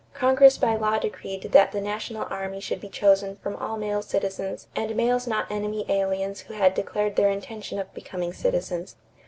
[0.15, 4.65] Congress by law decreed that the national army should be chosen from all male citizens
[4.75, 8.95] and males not enemy aliens who had declared their intention of becoming citizens.